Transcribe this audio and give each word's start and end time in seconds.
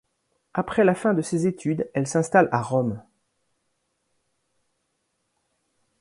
Après 0.55 0.83
la 0.83 0.95
fin 0.95 1.13
de 1.13 1.21
ces 1.21 1.45
études, 1.45 1.91
elle 1.93 2.07
s'installe 2.07 2.49
à 2.51 2.59
Rome. 2.59 3.03